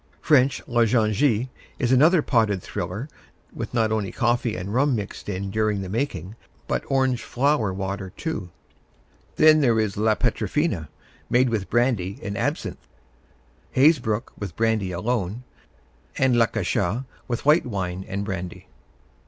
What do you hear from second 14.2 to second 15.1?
with brandy